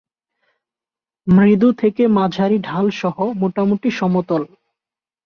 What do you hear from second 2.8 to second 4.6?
সহ মোটামুটি সমতল।